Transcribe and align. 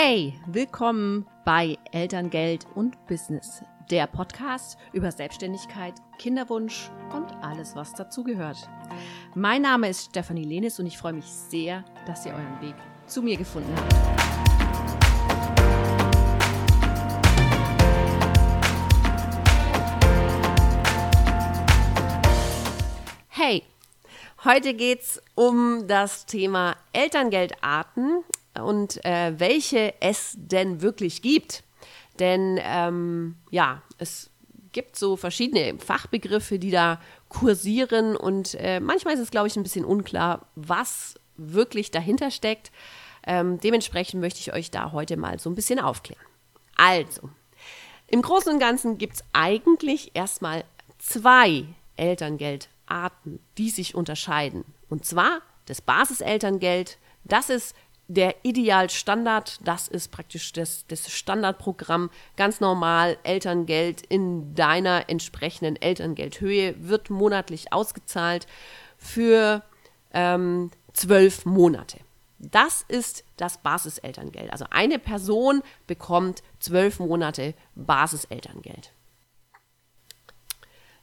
Hey, 0.00 0.32
willkommen 0.46 1.26
bei 1.44 1.76
Elterngeld 1.90 2.68
und 2.76 3.04
Business, 3.08 3.64
der 3.90 4.06
Podcast 4.06 4.78
über 4.92 5.10
Selbstständigkeit, 5.10 5.94
Kinderwunsch 6.20 6.88
und 7.12 7.32
alles, 7.42 7.74
was 7.74 7.94
dazugehört. 7.94 8.58
Mein 9.34 9.62
Name 9.62 9.88
ist 9.88 10.10
Stefanie 10.10 10.44
Lenis 10.44 10.78
und 10.78 10.86
ich 10.86 10.96
freue 10.96 11.14
mich 11.14 11.24
sehr, 11.24 11.84
dass 12.06 12.24
ihr 12.24 12.32
euren 12.32 12.60
Weg 12.60 12.76
zu 13.06 13.22
mir 13.22 13.36
gefunden 13.36 13.74
habt. 13.74 13.92
Hey, 23.30 23.64
heute 24.44 24.74
geht 24.74 25.00
es 25.00 25.20
um 25.34 25.88
das 25.88 26.24
Thema 26.24 26.76
Elterngeldarten 26.92 28.22
und 28.58 29.04
äh, 29.04 29.38
welche 29.38 29.94
es 30.00 30.34
denn 30.36 30.82
wirklich 30.82 31.22
gibt. 31.22 31.62
Denn 32.18 32.58
ähm, 32.62 33.36
ja, 33.50 33.82
es 33.98 34.30
gibt 34.72 34.96
so 34.96 35.16
verschiedene 35.16 35.78
Fachbegriffe, 35.78 36.58
die 36.58 36.70
da 36.70 37.00
kursieren 37.28 38.16
und 38.16 38.54
äh, 38.54 38.80
manchmal 38.80 39.14
ist 39.14 39.20
es, 39.20 39.30
glaube 39.30 39.48
ich, 39.48 39.56
ein 39.56 39.62
bisschen 39.62 39.84
unklar, 39.84 40.46
was 40.54 41.14
wirklich 41.36 41.90
dahinter 41.90 42.30
steckt. 42.30 42.70
Ähm, 43.26 43.60
dementsprechend 43.60 44.20
möchte 44.20 44.40
ich 44.40 44.52
euch 44.52 44.70
da 44.70 44.92
heute 44.92 45.16
mal 45.16 45.38
so 45.38 45.50
ein 45.50 45.54
bisschen 45.54 45.78
aufklären. 45.78 46.24
Also, 46.76 47.28
im 48.06 48.22
Großen 48.22 48.52
und 48.52 48.58
Ganzen 48.58 48.98
gibt 48.98 49.16
es 49.16 49.24
eigentlich 49.32 50.12
erstmal 50.14 50.64
zwei 50.98 51.64
Elterngeldarten, 51.96 53.40
die 53.58 53.70
sich 53.70 53.94
unterscheiden. 53.94 54.64
Und 54.88 55.04
zwar 55.04 55.42
das 55.66 55.82
Basiselterngeld, 55.82 56.98
das 57.24 57.50
ist 57.50 57.76
der 58.08 58.36
Idealstandard, 58.42 59.60
das 59.62 59.86
ist 59.86 60.10
praktisch 60.10 60.52
das, 60.52 60.86
das 60.88 61.10
Standardprogramm, 61.10 62.10
ganz 62.36 62.58
normal, 62.60 63.18
Elterngeld 63.22 64.00
in 64.06 64.54
deiner 64.54 65.10
entsprechenden 65.10 65.76
Elterngeldhöhe 65.76 66.74
wird 66.78 67.10
monatlich 67.10 67.72
ausgezahlt 67.72 68.46
für 68.96 69.62
ähm, 70.12 70.70
zwölf 70.94 71.44
Monate. 71.44 71.98
Das 72.38 72.84
ist 72.88 73.24
das 73.36 73.58
Basiselterngeld. 73.58 74.52
Also 74.52 74.64
eine 74.70 74.98
Person 74.98 75.62
bekommt 75.86 76.42
zwölf 76.60 77.00
Monate 77.00 77.54
Basiselterngeld. 77.74 78.92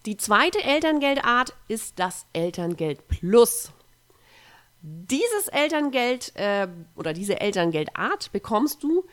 Die 0.08 0.18
zweite 0.18 0.64
Elterngeldart 0.64 1.54
ist 1.68 2.00
das 2.00 2.26
Elterngeld 2.34 3.08
Plus. 3.08 3.72
Dieses 4.88 5.48
Elterngeld 5.48 6.36
äh, 6.36 6.68
oder 6.96 7.14
diese 7.14 7.42
Elterngeldart 7.42 8.32
bekommst 8.32 8.84
du 8.84 9.04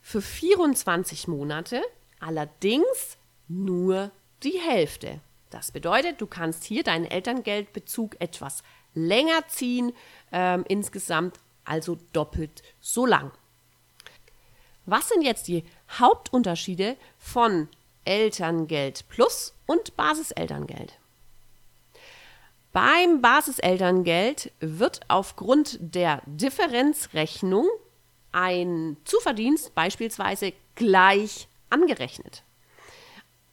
für 0.00 0.20
24 0.20 1.28
Monate, 1.28 1.82
allerdings 2.18 3.16
nur 3.46 4.10
die 4.42 4.58
Hälfte. 4.58 5.20
Das 5.50 5.70
bedeutet, 5.70 6.20
du 6.20 6.26
kannst 6.26 6.64
hier 6.64 6.82
deinen 6.82 7.04
Elterngeldbezug 7.04 8.20
etwas 8.20 8.64
länger 8.92 9.46
ziehen, 9.46 9.92
äh, 10.32 10.60
insgesamt 10.62 11.38
also 11.64 11.96
doppelt 12.12 12.64
so 12.80 13.06
lang. 13.06 13.30
Was 14.84 15.10
sind 15.10 15.22
jetzt 15.22 15.46
die 15.46 15.62
Hauptunterschiede 15.92 16.96
von 17.18 17.68
Elterngeld 18.04 19.08
Plus 19.08 19.54
und 19.66 19.96
Basiselterngeld? 19.96 20.97
Beim 22.72 23.22
Basiselterngeld 23.22 24.52
wird 24.60 25.00
aufgrund 25.08 25.78
der 25.80 26.22
Differenzrechnung 26.26 27.66
ein 28.32 28.96
Zuverdienst 29.04 29.74
beispielsweise 29.74 30.52
gleich 30.74 31.48
angerechnet. 31.70 32.42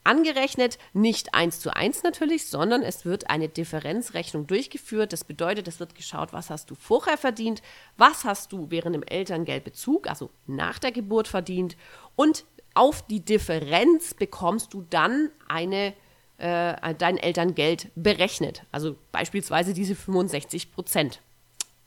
Angerechnet 0.04 0.78
nicht 0.94 1.34
eins 1.34 1.60
zu 1.62 1.76
eins 1.76 2.04
natürlich, 2.04 2.46
sondern 2.48 2.84
es 2.84 3.06
wird 3.06 3.30
eine 3.30 3.50
Differenzrechnung 3.50 4.46
durchgeführt. 4.46 5.14
Das 5.14 5.24
bedeutet, 5.24 5.68
es 5.68 5.80
wird 5.80 5.96
geschaut, 5.96 6.32
was 6.32 6.52
hast 6.52 6.70
du 6.70 6.76
vorher 6.76 7.18
verdient, 7.18 7.64
was 7.98 8.24
hast 8.24 8.52
du 8.52 8.70
während 8.70 8.94
dem 8.94 9.02
Elterngeldbezug, 9.02 10.08
also 10.08 10.30
nach 10.46 10.78
der 10.78 10.92
Geburt 10.92 11.28
verdient 11.28 11.76
und 12.16 12.46
auf 12.76 13.02
die 13.08 13.22
Differenz 13.22 14.14
bekommst 14.14 14.74
du 14.74 14.86
dann 14.90 15.32
eine 15.48 15.94
äh, 16.38 16.96
dein 16.96 17.18
Elterngeld 17.18 17.90
berechnet. 17.96 18.64
Also 18.72 18.98
beispielsweise 19.12 19.74
diese 19.74 19.96
65 19.96 20.72
Prozent. 20.72 21.22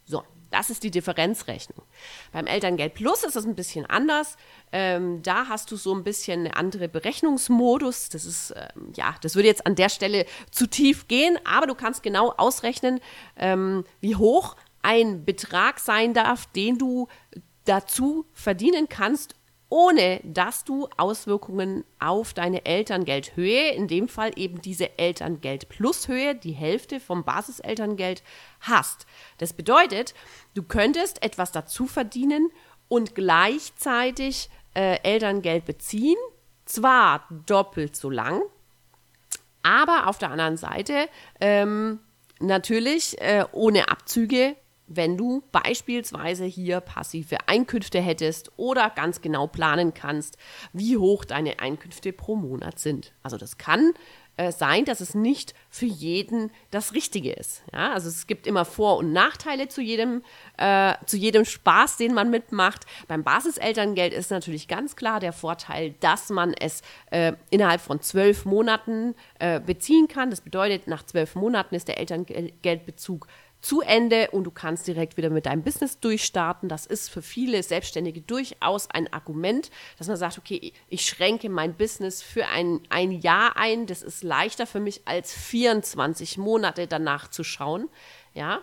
So, 0.05 0.23
das 0.51 0.71
ist 0.71 0.83
die 0.83 0.91
Differenzrechnung. 0.91 1.83
Beim 2.33 2.47
Elterngeld 2.47 2.95
Plus 2.95 3.25
ist 3.25 3.37
das 3.37 3.45
ein 3.45 3.55
bisschen 3.55 3.85
anders. 3.87 4.37
Ähm, 4.73 5.23
da 5.23 5.49
hast 5.49 5.71
du 5.71 5.77
so 5.77 5.95
ein 5.95 6.05
bisschen 6.05 6.41
eine 6.41 6.57
andere 6.57 6.89
Berechnungsmodus. 6.89 8.09
Das 8.09 8.25
ist, 8.25 8.55
ähm, 8.57 8.93
ja, 8.97 9.15
das 9.21 9.35
würde 9.35 9.49
jetzt 9.49 9.67
an 9.67 9.75
der 9.75 9.91
Stelle 9.91 10.25
zu 10.51 10.67
tief 10.67 11.09
gehen, 11.09 11.39
aber 11.45 11.67
du 11.67 11.75
kannst 11.75 12.03
genau 12.03 12.33
ausrechnen, 12.37 13.01
ähm, 13.37 13.85
wie 14.01 14.17
hoch 14.17 14.57
ein 14.81 15.25
Betrag 15.25 15.81
sein 15.81 16.15
darf, 16.15 16.47
den 16.47 16.79
du 16.79 17.09
dazu 17.65 18.25
verdienen 18.33 18.89
kannst, 18.89 19.35
ohne 19.71 20.21
dass 20.25 20.65
du 20.65 20.89
Auswirkungen 20.97 21.84
auf 21.99 22.33
deine 22.33 22.65
Elterngeldhöhe, 22.65 23.73
in 23.73 23.87
dem 23.87 24.09
Fall 24.09 24.33
eben 24.37 24.62
diese 24.62 24.99
Elterngeld-Plus-Höhe, 24.99 26.34
die 26.34 26.53
Hälfte 26.53 27.01
vom 27.01 27.25
Basiselterngeld, 27.25 28.23
hast. 28.61 29.06
Das 29.37 29.53
bedeutet, 29.53 30.15
du 30.55 30.62
könntest 30.62 31.23
etwas 31.23 31.53
dazu 31.53 31.87
verdienen 31.87 32.51
und 32.89 33.15
gleichzeitig 33.15 34.49
äh, 34.75 35.03
Elterngeld 35.03 35.67
beziehen, 35.67 36.17
zwar 36.65 37.27
doppelt 37.47 37.95
so 37.97 38.11
lang, 38.11 38.43
aber 39.62 40.06
auf 40.06 40.19
der 40.19 40.31
anderen 40.31 40.56
Seite 40.56 41.09
ähm, 41.41 42.00
natürlich 42.41 43.21
äh, 43.21 43.45
ohne 43.53 43.89
Abzüge 43.89 44.56
wenn 44.88 45.16
du 45.16 45.43
beispielsweise 45.53 46.44
hier 46.44 46.81
passive 46.81 47.37
Einkünfte 47.47 48.00
hättest 48.00 48.53
oder 48.56 48.91
ganz 48.91 49.21
genau 49.21 49.47
planen 49.47 49.94
kannst, 49.94 50.37
wie 50.72 50.97
hoch 50.97 51.25
deine 51.25 51.60
Einkünfte 51.60 52.12
pro 52.12 52.37
Monat 52.37 52.78
sind. 52.78 53.12
Also 53.22 53.37
das 53.37 53.59
kann 53.59 53.93
äh, 54.38 54.53
sein, 54.53 54.84
dass 54.84 55.00
es 55.00 55.16
nicht 55.16 55.53
für 55.69 55.87
jeden 55.87 56.53
das 56.71 56.94
Richtige 56.94 57.32
ist. 57.32 57.65
Ja, 57.72 57.93
also 57.93 58.09
es 58.09 58.28
gibt 58.28 58.47
immer 58.47 58.65
Vor- 58.65 58.99
und 58.99 59.12
Nachteile 59.12 59.66
zu 59.66 59.82
jedem, 59.82 60.22
äh, 60.56 60.94
zu 61.06 61.16
jedem 61.16 61.44
Spaß, 61.44 61.97
den 61.97 62.15
man 62.15 62.31
mitmacht. 62.31 62.87
Beim 63.09 63.25
Basiselterngeld 63.25 64.15
ist 64.15 64.31
natürlich 64.31 64.69
ganz 64.69 64.94
klar 64.94 65.19
der 65.19 65.32
Vorteil, 65.32 65.97
dass 65.99 66.31
man 66.31 66.55
es 66.55 66.82
äh, 67.10 67.32
innerhalb 67.50 67.81
von 67.81 68.00
zwölf 68.00 68.44
Monaten 68.44 69.16
äh, 69.41 69.59
beziehen 69.59 70.06
kann. 70.06 70.31
Das 70.31 70.41
bedeutet, 70.41 70.87
nach 70.87 71.05
zwölf 71.05 71.34
Monaten 71.34 71.75
ist 71.75 71.88
der 71.88 71.99
Elterngeldbezug 71.99 73.26
zu 73.61 73.81
Ende 73.81 74.31
und 74.31 74.45
du 74.45 74.51
kannst 74.51 74.87
direkt 74.87 75.17
wieder 75.17 75.31
mit 75.31 75.47
deinem 75.47 75.63
Business 75.63 75.99
durchstarten. 75.99 76.69
Das 76.69 76.87
ist 76.87 77.11
für 77.11 77.23
viele 77.23 77.63
Selbstständige 77.63 78.21
durchaus 78.21 78.89
ein 78.91 79.13
Argument, 79.13 79.71
dass 79.99 80.07
man 80.07 80.17
sagt, 80.17 80.39
okay, 80.39 80.73
ich 80.89 81.05
schränke 81.05 81.49
mein 81.49 81.75
Business 81.75 82.23
für 82.23 82.47
ein, 82.47 82.81
ein 82.89 83.11
Jahr 83.11 83.57
ein. 83.57 83.87
Das 83.87 84.03
ist 84.03 84.23
leichter 84.23 84.67
für 84.67 84.81
mich 84.81 85.03
als 85.07 85.33
24 85.33 86.39
Monate 86.39 86.87
danach 86.87 87.29
zu 87.29 87.43
schauen. 87.43 87.89
Ja. 88.35 88.61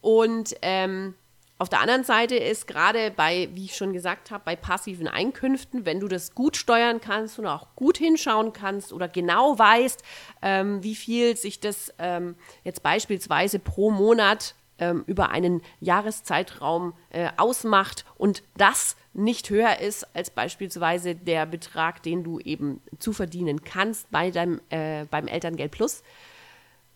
Und 0.00 0.54
ähm, 0.60 1.14
auf 1.56 1.68
der 1.68 1.80
anderen 1.80 2.02
Seite 2.02 2.34
ist 2.34 2.66
gerade 2.66 3.12
bei, 3.12 3.48
wie 3.52 3.66
ich 3.66 3.76
schon 3.76 3.92
gesagt 3.92 4.32
habe, 4.32 4.42
bei 4.44 4.56
passiven 4.56 5.06
Einkünften, 5.06 5.86
wenn 5.86 6.00
du 6.00 6.08
das 6.08 6.34
gut 6.34 6.56
steuern 6.56 7.00
kannst 7.00 7.38
und 7.38 7.46
auch 7.46 7.68
gut 7.76 7.96
hinschauen 7.96 8.52
kannst 8.52 8.92
oder 8.92 9.06
genau 9.06 9.56
weißt, 9.56 10.02
ähm, 10.42 10.82
wie 10.82 10.96
viel 10.96 11.36
sich 11.36 11.60
das 11.60 11.94
ähm, 11.98 12.34
jetzt 12.64 12.82
beispielsweise 12.82 13.60
pro 13.60 13.92
Monat 13.92 14.56
ähm, 14.78 15.04
über 15.06 15.30
einen 15.30 15.62
Jahreszeitraum 15.78 16.92
äh, 17.10 17.28
ausmacht 17.36 18.04
und 18.16 18.42
das 18.56 18.96
nicht 19.12 19.48
höher 19.48 19.78
ist 19.78 20.04
als 20.16 20.30
beispielsweise 20.30 21.14
der 21.14 21.46
Betrag, 21.46 22.02
den 22.02 22.24
du 22.24 22.40
eben 22.40 22.82
zu 22.98 23.12
verdienen 23.12 23.62
kannst 23.62 24.10
bei 24.10 24.32
deinem, 24.32 24.60
äh, 24.70 25.04
beim 25.04 25.28
Elterngeld 25.28 25.70
Plus, 25.70 26.02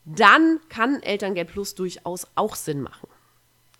dann 0.05 0.59
kann 0.69 1.01
Elterngeld 1.01 1.49
Plus 1.49 1.77
durchaus 1.77 2.27
auch 2.35 2.57
Sinn 2.57 2.83
machen. 2.83 3.09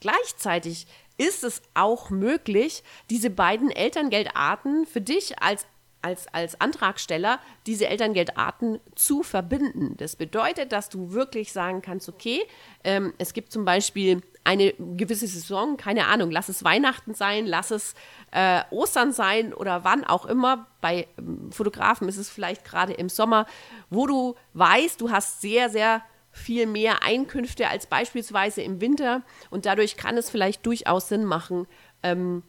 Gleichzeitig 0.01 0.87
ist 1.17 1.43
es 1.45 1.63
auch 1.75 2.11
möglich, 2.11 2.83
diese 3.11 3.31
beiden 3.31 3.71
Elterngeldarten 3.71 4.87
für 4.87 5.01
dich 5.01 5.43
als 5.43 5.67
als, 6.01 6.33
als 6.33 6.61
Antragsteller 6.61 7.41
diese 7.67 7.89
Elterngeldarten 7.89 8.81
zu 8.95 9.23
verbinden. 9.23 9.97
Das 9.97 10.17
bedeutet, 10.17 10.73
dass 10.73 10.89
du 10.89 11.13
wirklich 11.13 11.53
sagen 11.53 11.83
kannst, 11.83 12.09
okay, 12.09 12.43
ähm, 12.85 13.13
es 13.19 13.33
gibt 13.33 13.53
zum 13.53 13.65
Beispiel 13.65 14.23
eine 14.45 14.73
gewisse 14.79 15.27
Saison, 15.27 15.77
keine 15.77 16.07
Ahnung, 16.07 16.31
lass 16.31 16.49
es 16.49 16.65
Weihnachten 16.65 17.15
sein, 17.15 17.47
lass 17.47 17.71
es 17.71 17.95
äh, 18.31 18.63
Ostern 18.71 19.13
sein 19.13 19.53
oder 19.53 19.85
wann 19.85 20.05
auch 20.05 20.25
immer. 20.25 20.69
Bei 20.81 21.09
ähm, 21.19 21.51
Fotografen 21.53 22.09
ist 22.09 22.17
es 22.17 22.31
vielleicht 22.31 22.65
gerade 22.65 22.93
im 22.93 23.09
Sommer, 23.09 23.47
wo 23.91 24.07
du 24.07 24.37
weißt, 24.55 25.01
du 25.01 25.11
hast 25.11 25.41
sehr, 25.41 25.69
sehr 25.69 26.03
viel 26.39 26.67
mehr 26.67 27.03
Einkünfte 27.03 27.69
als 27.69 27.87
beispielsweise 27.87 28.63
im 28.63 28.81
Winter 28.81 29.23
und 29.51 29.67
dadurch 29.67 29.97
kann 29.97 30.17
es 30.17 30.31
vielleicht 30.31 30.65
durchaus 30.65 31.09
Sinn 31.09 31.25
machen, 31.25 31.67
ähm, 32.03 32.43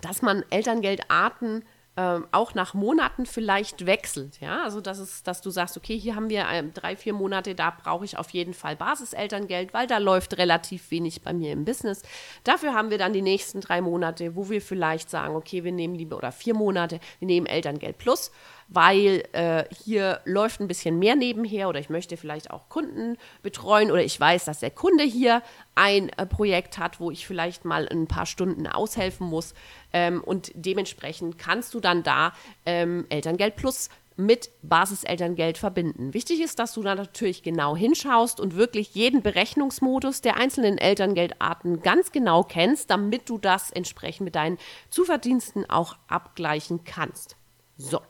dass 0.00 0.22
man 0.22 0.44
Elterngeldarten 0.50 1.64
ähm, 1.98 2.26
auch 2.30 2.54
nach 2.54 2.74
Monaten 2.74 3.24
vielleicht 3.24 3.86
wechselt. 3.86 4.38
Ja, 4.40 4.62
also 4.64 4.82
dass, 4.82 4.98
es, 4.98 5.22
dass 5.22 5.40
du 5.40 5.48
sagst, 5.48 5.78
okay, 5.78 5.98
hier 5.98 6.14
haben 6.14 6.28
wir 6.28 6.46
ähm, 6.50 6.74
drei, 6.74 6.94
vier 6.94 7.14
Monate, 7.14 7.54
da 7.54 7.70
brauche 7.70 8.04
ich 8.04 8.18
auf 8.18 8.30
jeden 8.30 8.52
Fall 8.52 8.76
Basiselterngeld, 8.76 9.72
weil 9.72 9.86
da 9.86 9.96
läuft 9.96 10.36
relativ 10.36 10.90
wenig 10.90 11.22
bei 11.22 11.32
mir 11.32 11.52
im 11.52 11.64
Business. 11.64 12.02
Dafür 12.44 12.74
haben 12.74 12.90
wir 12.90 12.98
dann 12.98 13.14
die 13.14 13.22
nächsten 13.22 13.62
drei 13.62 13.80
Monate, 13.80 14.36
wo 14.36 14.50
wir 14.50 14.60
vielleicht 14.60 15.08
sagen, 15.08 15.34
okay, 15.36 15.64
wir 15.64 15.72
nehmen 15.72 15.94
lieber, 15.94 16.18
oder 16.18 16.32
vier 16.32 16.54
Monate, 16.54 17.00
wir 17.18 17.26
nehmen 17.26 17.46
Elterngeld 17.46 17.96
plus 17.96 18.30
weil 18.68 19.24
äh, 19.32 19.64
hier 19.84 20.20
läuft 20.24 20.60
ein 20.60 20.68
bisschen 20.68 20.98
mehr 20.98 21.16
nebenher 21.16 21.68
oder 21.68 21.80
ich 21.80 21.90
möchte 21.90 22.16
vielleicht 22.16 22.50
auch 22.50 22.68
Kunden 22.68 23.16
betreuen 23.42 23.90
oder 23.90 24.02
ich 24.02 24.18
weiß, 24.18 24.44
dass 24.44 24.60
der 24.60 24.70
Kunde 24.70 25.04
hier 25.04 25.42
ein 25.74 26.08
äh, 26.10 26.26
Projekt 26.26 26.78
hat, 26.78 27.00
wo 27.00 27.10
ich 27.10 27.26
vielleicht 27.26 27.64
mal 27.64 27.88
ein 27.88 28.06
paar 28.06 28.26
Stunden 28.26 28.66
aushelfen 28.66 29.26
muss 29.26 29.54
ähm, 29.92 30.22
und 30.22 30.50
dementsprechend 30.54 31.38
kannst 31.38 31.74
du 31.74 31.80
dann 31.80 32.02
da 32.02 32.32
ähm, 32.64 33.06
Elterngeld 33.08 33.56
Plus 33.56 33.88
mit 34.16 34.50
Basiselterngeld 34.62 35.58
verbinden. 35.58 36.14
Wichtig 36.14 36.40
ist, 36.40 36.58
dass 36.58 36.72
du 36.72 36.82
da 36.82 36.94
natürlich 36.94 37.42
genau 37.42 37.76
hinschaust 37.76 38.40
und 38.40 38.56
wirklich 38.56 38.94
jeden 38.94 39.22
Berechnungsmodus 39.22 40.22
der 40.22 40.36
einzelnen 40.36 40.78
Elterngeldarten 40.78 41.82
ganz 41.82 42.12
genau 42.12 42.42
kennst, 42.42 42.90
damit 42.90 43.28
du 43.28 43.38
das 43.38 43.70
entsprechend 43.70 44.24
mit 44.24 44.34
deinen 44.34 44.58
Zuverdiensten 44.88 45.68
auch 45.68 45.96
abgleichen 46.08 46.84
kannst. 46.84 47.36
So. 47.76 48.00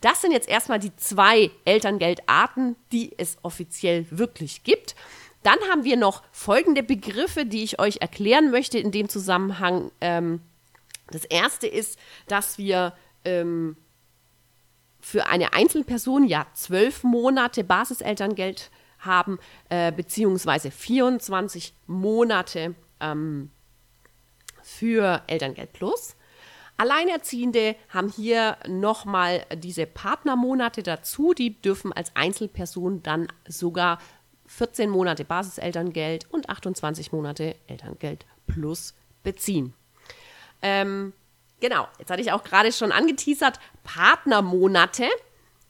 Das 0.00 0.20
sind 0.20 0.32
jetzt 0.32 0.48
erstmal 0.48 0.78
die 0.78 0.94
zwei 0.96 1.50
Elterngeldarten, 1.64 2.76
die 2.92 3.12
es 3.18 3.38
offiziell 3.42 4.06
wirklich 4.10 4.62
gibt. 4.62 4.94
Dann 5.42 5.58
haben 5.70 5.84
wir 5.84 5.96
noch 5.96 6.22
folgende 6.32 6.82
Begriffe, 6.82 7.46
die 7.46 7.62
ich 7.62 7.78
euch 7.78 7.98
erklären 8.00 8.50
möchte 8.50 8.78
in 8.78 8.90
dem 8.90 9.08
Zusammenhang. 9.08 9.90
Ähm, 10.00 10.40
das 11.10 11.24
erste 11.24 11.66
ist, 11.66 11.98
dass 12.26 12.58
wir 12.58 12.92
ähm, 13.24 13.76
für 15.00 15.26
eine 15.26 15.52
Einzelperson 15.52 16.26
ja 16.26 16.46
zwölf 16.54 17.02
Monate 17.02 17.64
Basiselterngeld 17.64 18.70
haben, 18.98 19.38
äh, 19.68 19.92
beziehungsweise 19.92 20.70
24 20.70 21.72
Monate 21.86 22.74
ähm, 23.00 23.50
für 24.62 25.22
Elterngeld 25.28 25.72
Plus. 25.72 26.16
Alleinerziehende 26.78 27.74
haben 27.88 28.08
hier 28.08 28.56
nochmal 28.66 29.44
diese 29.56 29.84
Partnermonate 29.84 30.82
dazu. 30.82 31.34
Die 31.34 31.60
dürfen 31.60 31.92
als 31.92 32.14
Einzelperson 32.14 33.02
dann 33.02 33.28
sogar 33.48 33.98
14 34.46 34.88
Monate 34.88 35.24
Basiselterngeld 35.24 36.26
und 36.30 36.48
28 36.48 37.12
Monate 37.12 37.56
Elterngeld 37.66 38.26
plus 38.46 38.94
beziehen. 39.22 39.74
Ähm, 40.62 41.12
genau, 41.60 41.88
jetzt 41.98 42.10
hatte 42.10 42.22
ich 42.22 42.32
auch 42.32 42.44
gerade 42.44 42.72
schon 42.72 42.92
angeteasert, 42.92 43.58
Partnermonate 43.84 45.08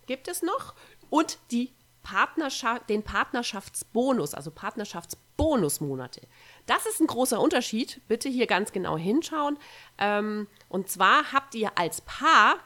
gibt 0.07 0.29
es 0.29 0.43
noch 0.43 0.75
und 1.11 1.39
die 1.51 1.73
Partnerschaft, 2.03 2.89
den 2.89 3.03
Partnerschaftsbonus, 3.03 4.35
also 4.35 4.51
Partnerschaftsbonusmonate. 5.39 6.21
Das 6.67 6.85
ist 6.87 7.01
ein 7.01 7.07
großer 7.07 7.41
Unterschied. 7.41 8.01
Bitte 8.09 8.29
hier 8.29 8.47
ganz 8.47 8.73
genau 8.73 8.99
hinschauen. 8.99 9.59
Ähm, 9.99 10.49
und 10.69 10.91
zwar 10.91 11.33
habt 11.33 11.55
ihr 11.55 11.79
als 11.79 12.03
Paar 12.03 12.57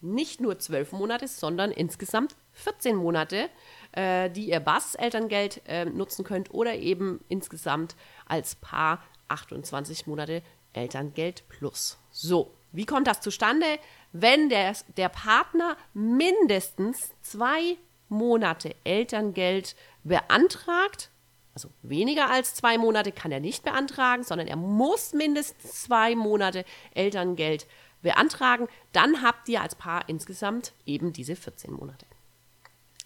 nicht 0.00 0.40
nur 0.40 0.58
zwölf 0.58 0.90
Monate, 0.90 1.28
sondern 1.28 1.70
insgesamt 1.70 2.34
14 2.54 2.96
Monate, 2.96 3.48
äh, 3.92 4.30
die 4.30 4.48
ihr 4.48 4.58
Basiselterngeld 4.58 5.62
äh, 5.66 5.84
nutzen 5.84 6.24
könnt 6.24 6.52
oder 6.52 6.74
eben 6.74 7.20
insgesamt 7.28 7.94
als 8.26 8.56
Paar 8.56 9.00
28 9.28 10.08
Monate 10.08 10.42
Elterngeld 10.72 11.48
plus. 11.48 11.98
So, 12.10 12.52
wie 12.72 12.86
kommt 12.86 13.06
das 13.06 13.20
zustande? 13.20 13.66
Wenn 14.12 14.48
der, 14.48 14.74
der 14.96 15.08
Partner 15.08 15.76
mindestens 15.94 17.10
zwei 17.22 17.76
Monate 18.08 18.74
Elterngeld 18.84 19.76
beantragt, 20.02 21.11
also 21.54 21.70
weniger 21.82 22.30
als 22.30 22.54
zwei 22.54 22.78
Monate 22.78 23.12
kann 23.12 23.32
er 23.32 23.40
nicht 23.40 23.64
beantragen, 23.64 24.22
sondern 24.22 24.46
er 24.46 24.56
muss 24.56 25.12
mindestens 25.12 25.82
zwei 25.82 26.14
Monate 26.14 26.64
Elterngeld 26.94 27.66
beantragen. 28.00 28.68
Dann 28.92 29.22
habt 29.22 29.48
ihr 29.48 29.60
als 29.60 29.74
Paar 29.74 30.08
insgesamt 30.08 30.72
eben 30.86 31.12
diese 31.12 31.36
14 31.36 31.72
Monate. 31.72 32.06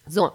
So, 0.07 0.33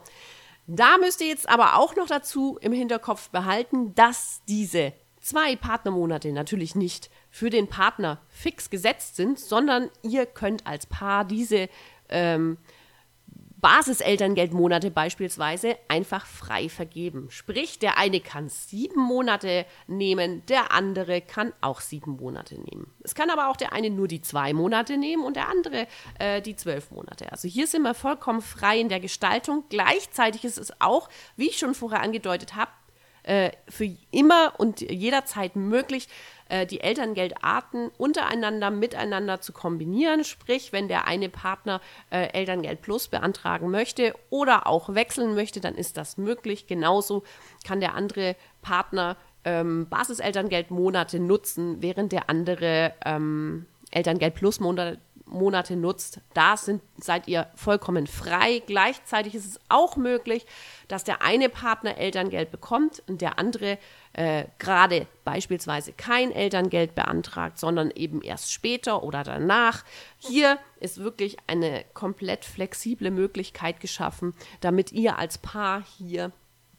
da 0.67 0.97
müsst 0.97 1.21
ihr 1.21 1.27
jetzt 1.27 1.49
aber 1.49 1.77
auch 1.77 1.95
noch 1.95 2.07
dazu 2.07 2.57
im 2.61 2.73
Hinterkopf 2.73 3.29
behalten, 3.29 3.95
dass 3.95 4.41
diese 4.47 4.93
zwei 5.21 5.55
Partnermonate 5.55 6.31
natürlich 6.31 6.75
nicht 6.75 7.09
für 7.29 7.49
den 7.49 7.67
Partner 7.67 8.21
fix 8.27 8.69
gesetzt 8.69 9.15
sind, 9.15 9.39
sondern 9.39 9.89
ihr 10.01 10.25
könnt 10.25 10.67
als 10.67 10.85
Paar 10.85 11.23
diese 11.23 11.69
ähm, 12.09 12.57
Basiselterngeldmonate 13.61 14.89
beispielsweise 14.89 15.77
einfach 15.87 16.25
frei 16.25 16.67
vergeben. 16.67 17.27
Sprich, 17.29 17.77
der 17.77 17.97
eine 17.97 18.19
kann 18.19 18.49
sieben 18.49 19.01
Monate 19.01 19.65
nehmen, 19.87 20.43
der 20.47 20.71
andere 20.71 21.21
kann 21.21 21.53
auch 21.61 21.79
sieben 21.79 22.17
Monate 22.17 22.55
nehmen. 22.55 22.91
Es 23.03 23.13
kann 23.13 23.29
aber 23.29 23.49
auch 23.49 23.57
der 23.57 23.73
eine 23.73 23.89
nur 23.89 24.07
die 24.07 24.21
zwei 24.21 24.53
Monate 24.53 24.97
nehmen 24.97 25.23
und 25.23 25.35
der 25.35 25.47
andere 25.47 25.87
äh, 26.19 26.41
die 26.41 26.55
zwölf 26.55 26.91
Monate. 26.91 27.31
Also 27.31 27.47
hier 27.47 27.67
sind 27.67 27.83
wir 27.83 27.93
vollkommen 27.93 28.41
frei 28.41 28.79
in 28.79 28.89
der 28.89 28.99
Gestaltung. 28.99 29.63
Gleichzeitig 29.69 30.43
ist 30.43 30.57
es 30.57 30.73
auch, 30.81 31.09
wie 31.35 31.49
ich 31.49 31.59
schon 31.59 31.75
vorher 31.75 32.01
angedeutet 32.01 32.55
habe, 32.55 32.71
äh, 33.23 33.51
für 33.67 33.89
immer 34.11 34.53
und 34.57 34.81
jederzeit 34.81 35.55
möglich, 35.55 36.07
äh, 36.49 36.65
die 36.65 36.81
Elterngeldarten 36.81 37.89
untereinander, 37.97 38.71
miteinander 38.71 39.41
zu 39.41 39.53
kombinieren. 39.53 40.23
Sprich, 40.23 40.73
wenn 40.73 40.87
der 40.87 41.07
eine 41.07 41.29
Partner 41.29 41.81
äh, 42.09 42.27
Elterngeld 42.33 42.81
Plus 42.81 43.07
beantragen 43.07 43.71
möchte 43.71 44.13
oder 44.29 44.67
auch 44.67 44.93
wechseln 44.93 45.35
möchte, 45.35 45.61
dann 45.61 45.75
ist 45.75 45.97
das 45.97 46.17
möglich. 46.17 46.67
Genauso 46.67 47.23
kann 47.65 47.79
der 47.79 47.95
andere 47.95 48.35
Partner 48.61 49.17
ähm, 49.45 49.87
Basiselterngeldmonate 49.89 51.19
nutzen, 51.19 51.81
während 51.81 52.11
der 52.11 52.29
andere 52.29 52.93
ähm, 53.05 53.65
Elterngeld 53.91 54.35
Plus 54.35 54.59
Monate 54.59 54.99
Monate 55.31 55.75
nutzt, 55.75 56.19
da 56.33 56.57
sind, 56.57 56.81
seid 56.97 57.27
ihr 57.27 57.47
vollkommen 57.55 58.07
frei. 58.07 58.61
Gleichzeitig 58.65 59.35
ist 59.35 59.45
es 59.45 59.59
auch 59.69 59.95
möglich, 59.95 60.45
dass 60.87 61.03
der 61.03 61.21
eine 61.21 61.49
Partner 61.49 61.97
Elterngeld 61.97 62.51
bekommt 62.51 63.01
und 63.07 63.21
der 63.21 63.39
andere 63.39 63.77
äh, 64.13 64.45
gerade 64.59 65.07
beispielsweise 65.23 65.93
kein 65.93 66.31
Elterngeld 66.31 66.95
beantragt, 66.95 67.57
sondern 67.57 67.91
eben 67.91 68.21
erst 68.21 68.51
später 68.51 69.03
oder 69.03 69.23
danach. 69.23 69.83
Hier 70.17 70.57
ist 70.79 70.97
wirklich 70.99 71.37
eine 71.47 71.85
komplett 71.93 72.45
flexible 72.45 73.11
Möglichkeit 73.11 73.79
geschaffen, 73.79 74.33
damit 74.59 74.91
ihr 74.91 75.17
als 75.17 75.37
Paar 75.37 75.83
hier 75.97 76.31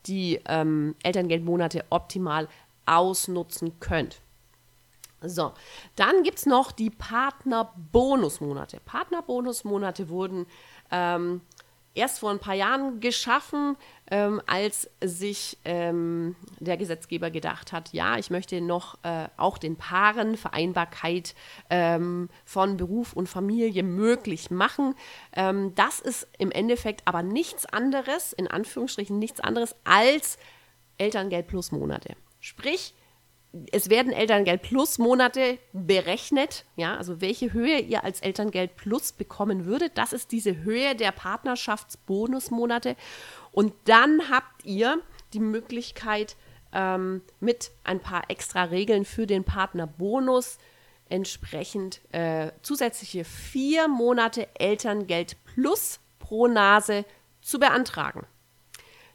die 0.07 0.41
ähm, 0.47 0.95
Elterngeldmonate 1.03 1.85
optimal 1.91 2.49
ausnutzen 2.87 3.79
könnt. 3.81 4.21
So, 5.25 5.53
dann 5.97 6.23
gibt 6.23 6.39
es 6.39 6.47
noch 6.47 6.73
die 6.73 6.91
Partnerbonusmonate. 6.91 8.81
Partnerbonusmonate 8.85 10.09
wurden 10.09 10.47
ähm, 10.91 11.43
erst 11.95 12.21
vor 12.21 12.31
ein 12.31 12.39
paar 12.39 12.55
Jahren 12.55 13.01
geschaffen, 13.01 13.77
ähm, 14.11 14.41
als 14.47 14.91
sich 15.03 15.59
ähm, 15.65 16.37
der 16.59 16.77
Gesetzgeber 16.77 17.31
gedacht 17.31 17.73
hat, 17.73 17.93
ja, 17.93 18.19
ich 18.19 18.31
möchte 18.31 18.61
noch 18.61 18.99
äh, 19.03 19.29
auch 19.37 19.59
den 19.59 19.77
Paaren 19.77 20.37
Vereinbarkeit 20.37 21.35
ähm, 21.71 22.29
von 22.45 22.77
Beruf 22.77 23.13
und 23.13 23.29
Familie 23.29 23.83
möglich 23.83 24.51
machen. 24.51 24.95
Ähm, 25.35 25.75
das 25.75 26.01
ist 26.01 26.29
im 26.39 26.51
Endeffekt 26.51 27.03
aber 27.07 27.23
nichts 27.23 27.67
anderes, 27.67 28.33
in 28.33 28.49
Anführungsstrichen 28.49 29.19
nichts 29.19 29.41
anderes 29.41 29.75
als 29.85 30.39
Elterngeld 30.99 31.47
plus 31.47 31.73
Monate. 31.73 32.15
Sprich, 32.41 32.95
es 33.71 33.91
werden 33.91 34.13
Elterngeld 34.13 34.63
Plus 34.63 34.99
Monate 34.99 35.59
berechnet, 35.73 36.65
ja, 36.77 36.97
also 36.97 37.21
welche 37.21 37.53
Höhe 37.53 37.79
ihr 37.79 38.03
als 38.03 38.21
Elterngeld 38.21 38.77
Plus 38.77 39.13
bekommen 39.13 39.67
würdet. 39.67 39.99
Das 39.99 40.13
ist 40.13 40.33
diese 40.33 40.63
Höhe 40.63 40.95
der 40.95 41.13
Partnerschaftsbonusmonate. 41.13 42.97
Und 43.53 43.75
dann 43.85 44.31
habt 44.31 44.65
ihr 44.65 45.01
die 45.35 45.41
Möglichkeit, 45.41 46.37
ähm, 46.73 47.23
mit 47.41 47.71
ein 47.85 48.01
paar 48.01 48.31
extra 48.31 48.65
Regeln 48.65 49.05
für 49.05 49.27
den 49.27 49.45
Partnerbonus 49.45 50.59
entsprechend 51.11 52.01
äh, 52.13 52.53
zusätzliche 52.63 53.25
vier 53.25 53.87
Monate 53.87 54.49
Elterngeld 54.59 55.37
Plus 55.45 56.01
pro 56.19 56.47
Nase 56.47 57.05
zu 57.43 57.59
beantragen. 57.59 58.27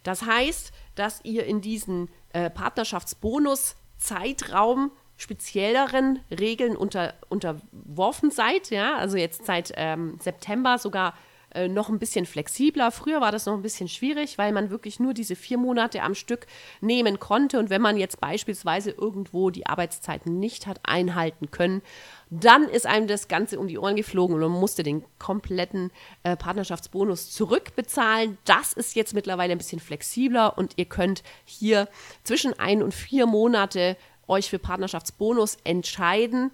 Das 0.04 0.22
heißt, 0.22 0.72
dass 0.94 1.22
ihr 1.24 1.46
in 1.46 1.62
diesen 1.62 2.10
äh, 2.34 2.52
Partnerschaftsbonus 2.52 3.76
Zeitraum 3.98 4.92
spezielleren 5.18 6.20
Regeln 6.30 6.78
unter, 6.78 7.16
unterworfen 7.30 8.32
seid. 8.32 8.70
Ja? 8.70 8.98
Also 8.98 9.18
jetzt 9.18 9.46
seit 9.46 9.74
ähm, 9.76 10.18
September 10.20 10.78
sogar 10.78 11.14
äh, 11.58 11.68
noch 11.68 11.90
ein 11.90 11.98
bisschen 11.98 12.28
flexibler. 12.28 12.92
Früher 12.92 13.20
war 13.20 13.32
das 13.32 13.48
noch 13.48 13.56
ein 13.56 13.64
bisschen 13.64 13.88
schwierig, 13.88 14.38
weil 14.38 14.52
man 14.52 14.70
wirklich 14.70 15.00
nur 15.00 15.16
diese 15.16 15.36
vier 15.36 15.58
Monate 15.58 16.04
am 16.04 16.14
Stück 16.14 16.46
nehmen 16.82 17.20
konnte. 17.20 17.58
Und 17.58 17.72
wenn 17.72 17.82
man 17.82 17.98
jetzt 17.98 18.22
beispielsweise 18.22 18.92
irgendwo 18.92 19.50
die 19.50 19.66
Arbeitszeiten 19.66 20.40
nicht 20.40 20.68
hat 20.68 20.80
einhalten 20.84 21.50
können, 21.50 21.82
dann 22.30 22.64
ist 22.66 22.86
einem 22.86 23.08
das 23.08 23.28
Ganze 23.28 23.60
um 23.60 23.68
die 23.68 23.80
Ohren 23.80 23.96
geflogen 23.96 24.36
und 24.36 24.42
man 24.42 24.52
musste 24.52 24.84
den 24.84 25.04
kompletten 25.18 25.92
äh, 26.22 26.38
Partnerschaftsbonus 26.38 27.32
zurückbezahlen. 27.32 28.38
Das 28.46 28.74
ist 28.74 28.96
jetzt 28.96 29.16
mittlerweile 29.16 29.54
ein 29.54 29.58
bisschen 29.58 29.80
flexibler 29.80 30.58
und 30.58 30.74
ihr 30.76 30.86
könnt 30.86 31.24
hier 31.44 31.90
zwischen 32.24 32.58
ein 32.60 32.84
und 32.84 32.94
vier 32.94 33.26
Monate 33.26 33.98
euch 34.28 34.50
für 34.50 34.60
Partnerschaftsbonus 34.60 35.58
entscheiden. 35.64 36.52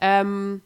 Ähm, 0.00 0.62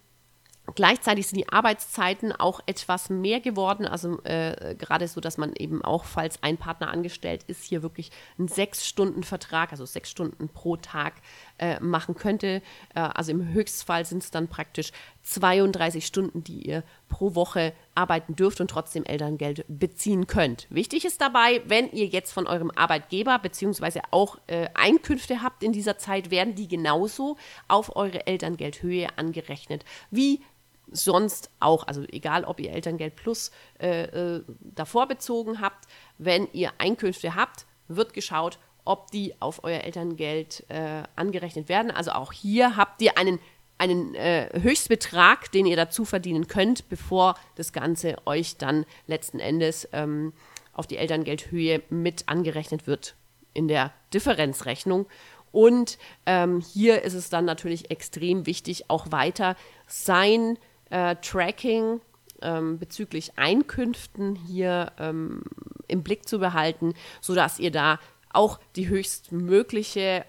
Gleichzeitig 0.75 1.27
sind 1.27 1.39
die 1.39 1.49
Arbeitszeiten 1.49 2.33
auch 2.33 2.61
etwas 2.67 3.09
mehr 3.09 3.41
geworden, 3.41 3.87
also 3.87 4.23
äh, 4.25 4.75
gerade 4.79 5.09
so, 5.09 5.21
dass 5.21 5.39
man 5.39 5.55
eben 5.55 5.83
auch, 5.83 6.05
falls 6.05 6.43
ein 6.43 6.59
Partner 6.59 6.91
angestellt 6.91 7.43
ist, 7.47 7.65
hier 7.65 7.83
wirklich 7.83 8.11
einen 8.39 8.49
Sechs-Stunden-Vertrag, 8.49 9.73
also 9.73 9.87
sechs 9.87 10.11
Stunden 10.11 10.49
pro 10.49 10.77
Tag 10.77 11.15
äh, 11.59 11.81
machen 11.81 12.15
könnte. 12.15 12.63
Äh, 12.95 13.01
also 13.01 13.33
im 13.33 13.49
Höchstfall 13.49 14.05
sind 14.05 14.23
es 14.23 14.31
dann 14.31 14.49
praktisch 14.49 14.93
32 15.23 16.05
Stunden, 16.07 16.45
die 16.45 16.67
ihr 16.67 16.83
pro 17.09 17.35
Woche 17.35 17.73
arbeiten 17.95 18.37
dürft 18.37 18.61
und 18.61 18.71
trotzdem 18.71 19.05
Elterngeld 19.05 19.65
beziehen 19.69 20.27
könnt. 20.27 20.67
Wichtig 20.71 21.05
ist 21.05 21.21
dabei, 21.21 21.63
wenn 21.67 21.91
ihr 21.93 22.07
jetzt 22.07 22.33
von 22.33 22.47
eurem 22.47 22.71
Arbeitgeber 22.71 23.39
beziehungsweise 23.39 24.03
auch 24.11 24.39
äh, 24.47 24.69
Einkünfte 24.75 25.43
habt 25.43 25.63
in 25.63 25.73
dieser 25.73 25.99
Zeit, 25.99 26.31
werden 26.31 26.55
die 26.55 26.69
genauso 26.69 27.37
auf 27.69 27.97
eure 27.97 28.27
Elterngeldhöhe 28.27 29.09
angerechnet 29.17 29.85
wie 30.11 30.43
sonst 30.91 31.51
auch, 31.61 31.87
also 31.87 32.03
egal 32.11 32.45
ob 32.45 32.61
ihr 32.61 32.73
Elterngeld 32.73 33.17
Plus 33.17 33.51
äh, 33.81 34.05
äh, 34.05 34.45
davor 34.61 35.07
bezogen 35.07 35.61
habt, 35.61 35.87
wenn 36.19 36.49
ihr 36.53 36.73
Einkünfte 36.79 37.35
habt, 37.35 37.67
wird 37.89 38.13
geschaut, 38.13 38.59
ob 38.85 39.11
die 39.11 39.35
auf 39.41 39.65
euer 39.65 39.81
Elterngeld 39.81 40.65
äh, 40.69 41.03
angerechnet 41.15 41.69
werden. 41.69 41.91
Also 41.91 42.13
auch 42.13 42.33
hier 42.33 42.77
habt 42.77 43.03
ihr 43.03 43.19
einen, 43.19 43.39
einen 43.77 44.15
äh, 44.15 44.49
Höchstbetrag, 44.61 45.53
den 45.53 45.67
ihr 45.67 45.77
dazu 45.77 46.05
verdienen 46.05 46.49
könnt, 46.49 46.89
bevor 46.89 47.35
das 47.57 47.73
Ganze 47.73 48.17
euch 48.27 48.57
dann 48.57 48.87
letzten 49.07 49.41
Endes 49.41 49.89
ähm, 49.93 50.33
auf 50.73 50.87
die 50.87 50.97
Elterngeldhöhe 50.97 51.83
mit 51.91 52.29
angerechnet 52.29 52.87
wird 52.87 53.15
in 53.53 53.69
der 53.69 53.93
Differenzrechnung. 54.15 55.07
Und 55.53 55.99
ähm, 56.27 56.61
hier 56.61 57.03
ist 57.03 57.15
es 57.15 57.31
dann 57.31 57.45
natürlich 57.45 57.91
extrem 57.91 58.47
wichtig, 58.47 58.89
auch 58.89 59.11
weiter 59.11 59.57
sein 59.87 60.59
äh, 60.91 61.17
Tracking 61.17 62.01
ähm, 62.43 62.79
bezüglich 62.79 63.33
Einkünften 63.37 64.37
hier 64.37 64.93
ähm, 64.99 65.43
im 65.87 66.03
Blick 66.03 66.29
zu 66.29 66.39
behalten, 66.39 66.93
sodass 67.21 67.59
ihr 67.59 67.71
da 67.71 67.99
auch 68.31 68.59
die 68.77 68.89
höchstmögliche 68.89 70.01
äh, 70.01 70.25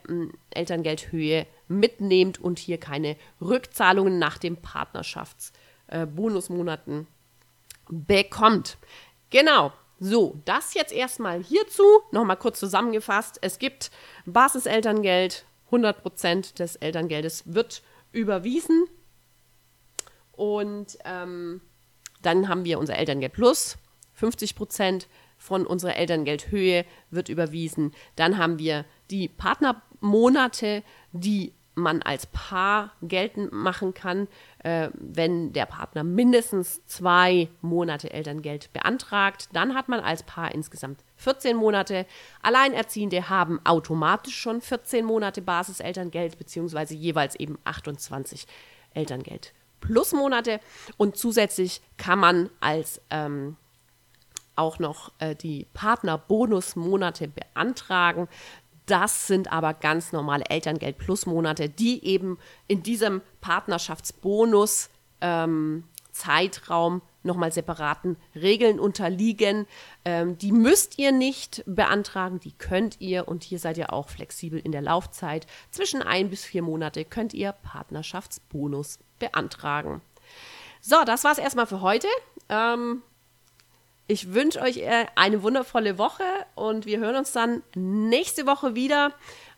Elterngeldhöhe 0.51 1.45
mitnehmt 1.67 2.39
und 2.39 2.59
hier 2.59 2.79
keine 2.79 3.17
Rückzahlungen 3.41 4.19
nach 4.19 4.37
den 4.37 4.55
Partnerschaftsbonusmonaten 4.57 7.01
äh, 7.01 7.05
bekommt. 7.89 8.77
Genau. 9.29 9.73
So, 10.01 10.39
das 10.45 10.75
jetzt 10.75 10.93
erstmal 10.93 11.43
hierzu. 11.43 11.83
Nochmal 12.11 12.37
kurz 12.37 12.57
zusammengefasst. 12.59 13.39
Es 13.41 13.59
gibt 13.59 13.91
Basiselterngeld. 14.25 15.43
100% 15.71 16.55
des 16.55 16.77
Elterngeldes 16.77 17.43
wird 17.45 17.83
überwiesen 18.11 18.87
und 20.39 20.97
ähm, 21.03 21.59
dann 22.21 22.47
haben 22.47 22.63
wir 22.63 22.79
unser 22.79 22.95
Elterngeld 22.95 23.33
Plus, 23.33 23.77
50 24.13 24.55
Prozent 24.55 25.09
von 25.37 25.65
unserer 25.65 25.97
Elterngeldhöhe 25.97 26.85
wird 27.11 27.27
überwiesen. 27.27 27.93
Dann 28.15 28.37
haben 28.37 28.57
wir 28.57 28.85
die 29.11 29.27
Partnermonate, 29.27 30.83
die 31.11 31.51
man 31.75 32.01
als 32.01 32.25
Paar 32.27 32.93
geltend 33.01 33.51
machen 33.51 33.93
kann, 33.93 34.29
äh, 34.63 34.89
wenn 34.93 35.51
der 35.51 35.65
Partner 35.65 36.05
mindestens 36.05 36.85
zwei 36.85 37.49
Monate 37.59 38.11
Elterngeld 38.13 38.71
beantragt. 38.71 39.49
Dann 39.51 39.75
hat 39.75 39.89
man 39.89 39.99
als 39.99 40.23
Paar 40.23 40.53
insgesamt 40.53 41.03
14 41.17 41.57
Monate. 41.57 42.05
Alleinerziehende 42.41 43.27
haben 43.27 43.59
automatisch 43.65 44.39
schon 44.39 44.61
14 44.61 45.03
Monate 45.03 45.41
Basiselterngeld, 45.41 46.37
beziehungsweise 46.37 46.95
jeweils 46.95 47.35
eben 47.35 47.57
28 47.65 48.47
Elterngeld 48.93 49.53
Plusmonate 49.79 50.59
und 50.97 51.17
zusätzlich 51.17 51.81
kann 51.97 52.19
man 52.19 52.49
als 52.59 53.01
ähm, 53.09 53.55
auch 54.55 54.79
noch 54.79 55.11
äh, 55.19 55.35
die 55.35 55.67
Partnerbonusmonate 55.73 57.29
beantragen. 57.29 58.27
Das 58.85 59.27
sind 59.27 59.51
aber 59.51 59.73
ganz 59.73 60.11
normale 60.11 60.45
Elterngeld 60.45 60.97
Plusmonate, 60.97 61.69
die 61.69 62.03
eben 62.05 62.37
in 62.67 62.83
diesem 62.83 63.21
Partnerschaftsbonus 63.39 64.89
ähm, 65.21 65.83
Zeitraum 66.11 67.01
nochmal 67.23 67.51
separaten 67.51 68.17
Regeln 68.35 68.79
unterliegen. 68.79 69.67
Ähm, 70.05 70.37
die 70.37 70.51
müsst 70.51 70.97
ihr 70.99 71.11
nicht 71.11 71.63
beantragen, 71.65 72.39
die 72.39 72.53
könnt 72.53 72.99
ihr 73.01 73.27
und 73.27 73.43
hier 73.43 73.59
seid 73.59 73.77
ihr 73.77 73.93
auch 73.93 74.09
flexibel 74.09 74.59
in 74.59 74.71
der 74.71 74.81
Laufzeit. 74.81 75.47
Zwischen 75.71 76.01
ein 76.01 76.29
bis 76.29 76.45
vier 76.45 76.61
Monate 76.61 77.05
könnt 77.05 77.33
ihr 77.33 77.51
Partnerschaftsbonus 77.51 78.99
beantragen. 79.19 80.01
So, 80.81 81.03
das 81.05 81.23
war 81.23 81.33
es 81.33 81.37
erstmal 81.37 81.67
für 81.67 81.81
heute. 81.81 82.07
Ähm, 82.47 83.03
ich 84.07 84.33
wünsche 84.33 84.61
euch 84.61 84.77
äh, 84.77 85.05
eine 85.15 85.43
wundervolle 85.43 85.97
Woche 85.97 86.23
und 86.55 86.85
wir 86.85 86.99
hören 86.99 87.15
uns 87.15 87.31
dann 87.31 87.61
nächste 87.75 88.47
Woche 88.47 88.73
wieder. 88.73 89.13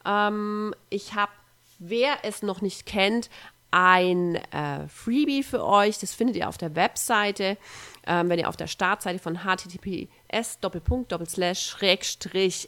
Ähm, 0.05 0.73
ich 0.89 1.13
habe, 1.13 1.31
wer 1.79 2.17
es 2.23 2.41
noch 2.41 2.61
nicht 2.61 2.85
kennt, 2.85 3.29
ein 3.71 4.35
äh, 4.35 4.87
Freebie 4.87 5.43
für 5.43 5.65
euch. 5.65 5.97
Das 5.99 6.13
findet 6.13 6.35
ihr 6.35 6.47
auf 6.49 6.57
der 6.57 6.75
Webseite, 6.75 7.57
ähm, 8.05 8.29
wenn 8.29 8.39
ihr 8.39 8.49
auf 8.49 8.57
der 8.57 8.67
Startseite 8.67 9.19
von 9.19 9.43
https 9.43 10.59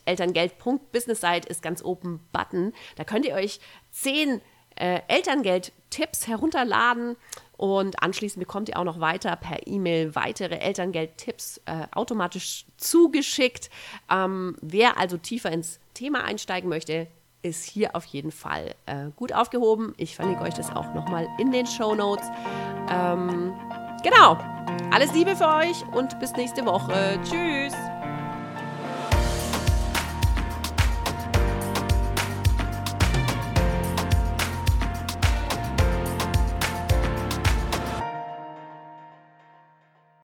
elterngeld.business 0.05 1.21
seid, 1.21 1.45
ist 1.45 1.61
ganz 1.61 1.83
oben 1.83 2.19
Button. 2.31 2.73
Da 2.95 3.03
könnt 3.03 3.25
ihr 3.25 3.35
euch 3.35 3.59
zehn 3.91 4.41
äh, 4.75 5.01
Elterngeld-Tipps 5.07 6.27
herunterladen 6.27 7.15
und 7.57 8.01
anschließend 8.01 8.39
bekommt 8.39 8.69
ihr 8.69 8.77
auch 8.77 8.83
noch 8.83 8.99
weiter 8.99 9.35
per 9.35 9.67
E-Mail 9.67 10.15
weitere 10.15 10.57
Elterngeld-Tipps 10.57 11.61
äh, 11.65 11.87
automatisch 11.91 12.65
zugeschickt. 12.77 13.69
Ähm, 14.09 14.57
wer 14.61 14.97
also 14.97 15.17
tiefer 15.17 15.51
ins 15.51 15.79
Thema 15.93 16.23
einsteigen 16.23 16.69
möchte, 16.69 17.07
ist 17.43 17.63
hier 17.63 17.95
auf 17.95 18.05
jeden 18.05 18.31
Fall 18.31 18.73
äh, 18.85 19.09
gut 19.15 19.33
aufgehoben. 19.33 19.93
Ich 19.97 20.15
verlinke 20.15 20.41
euch 20.43 20.55
das 20.55 20.75
auch 20.75 20.93
nochmal 20.93 21.27
in 21.37 21.51
den 21.51 21.67
Show 21.67 21.93
Notes. 21.93 22.27
Ähm, 22.89 23.53
genau. 24.01 24.37
Alles 24.91 25.13
Liebe 25.13 25.35
für 25.35 25.47
euch 25.47 25.83
und 25.93 26.19
bis 26.19 26.33
nächste 26.33 26.65
Woche. 26.65 27.19
Tschüss. 27.23 27.73